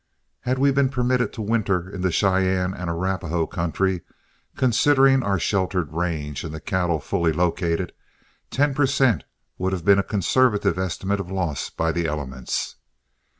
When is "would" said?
9.59-9.73